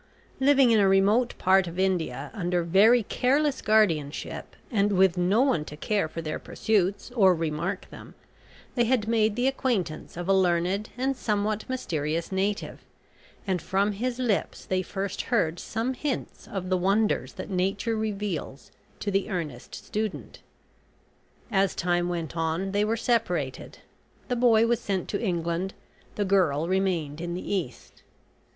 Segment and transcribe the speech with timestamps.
[0.39, 5.63] Living in a remote part of India under very careless guardianship, and with no one
[5.63, 8.15] to care for their pursuits, or remark them,
[8.73, 12.83] they had made the acquaintance of a learned and somewhat mysterious native,
[13.45, 18.71] and from his lips they first heard some hints of the wonders that nature reveals
[18.99, 20.41] to the earnest student.
[21.51, 23.77] As time went on they were separated
[24.29, 25.75] the boy was sent to England,
[26.15, 28.01] the girl remained in the East.